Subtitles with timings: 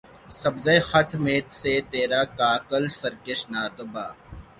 [0.41, 1.09] سبزۂ خط
[1.59, 4.05] سے ترا کاکل سرکش نہ دبا